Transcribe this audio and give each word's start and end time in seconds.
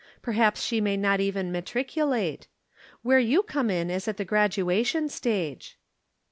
Perhaps 0.23 0.63
she 0.63 0.81
may 0.81 0.97
not 0.97 1.19
even 1.19 1.51
matriculate. 1.51 2.47
Where 3.03 3.19
you 3.19 3.43
come 3.43 3.69
in 3.69 3.91
is 3.91 4.07
at 4.07 4.17
the 4.17 4.25
graduation 4.25 5.09
stage." 5.09 5.77